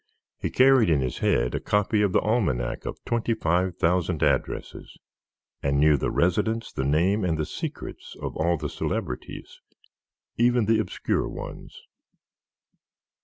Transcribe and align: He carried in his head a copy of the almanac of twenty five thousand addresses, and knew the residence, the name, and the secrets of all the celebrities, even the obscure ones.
He 0.39 0.49
carried 0.49 0.89
in 0.89 0.99
his 1.01 1.19
head 1.19 1.53
a 1.53 1.59
copy 1.59 2.01
of 2.01 2.11
the 2.11 2.21
almanac 2.21 2.87
of 2.87 2.97
twenty 3.05 3.35
five 3.35 3.77
thousand 3.77 4.23
addresses, 4.23 4.97
and 5.61 5.79
knew 5.79 5.95
the 5.95 6.09
residence, 6.09 6.73
the 6.73 6.83
name, 6.85 7.23
and 7.23 7.37
the 7.37 7.45
secrets 7.45 8.15
of 8.19 8.35
all 8.35 8.57
the 8.57 8.67
celebrities, 8.67 9.61
even 10.37 10.65
the 10.65 10.79
obscure 10.79 11.29
ones. 11.29 11.83